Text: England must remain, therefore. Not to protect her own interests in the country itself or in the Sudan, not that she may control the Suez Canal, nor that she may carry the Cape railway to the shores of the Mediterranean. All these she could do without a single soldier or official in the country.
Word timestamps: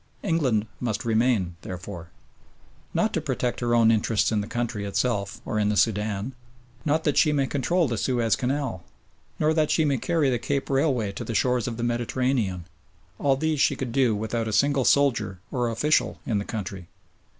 England 0.23 0.65
must 0.79 1.05
remain, 1.05 1.55
therefore. 1.61 2.09
Not 2.91 3.13
to 3.13 3.21
protect 3.21 3.59
her 3.59 3.75
own 3.75 3.91
interests 3.91 4.31
in 4.31 4.41
the 4.41 4.47
country 4.47 4.83
itself 4.83 5.39
or 5.45 5.59
in 5.59 5.69
the 5.69 5.77
Sudan, 5.77 6.33
not 6.83 7.03
that 7.03 7.17
she 7.19 7.31
may 7.31 7.45
control 7.45 7.87
the 7.87 7.99
Suez 7.99 8.35
Canal, 8.35 8.83
nor 9.39 9.53
that 9.53 9.69
she 9.69 9.85
may 9.85 9.99
carry 9.99 10.31
the 10.31 10.39
Cape 10.39 10.71
railway 10.71 11.11
to 11.11 11.23
the 11.23 11.35
shores 11.35 11.67
of 11.67 11.77
the 11.77 11.83
Mediterranean. 11.83 12.65
All 13.19 13.35
these 13.35 13.61
she 13.61 13.75
could 13.75 13.91
do 13.91 14.15
without 14.15 14.47
a 14.47 14.53
single 14.53 14.85
soldier 14.85 15.37
or 15.51 15.69
official 15.69 16.17
in 16.25 16.39
the 16.39 16.45
country. 16.45 16.87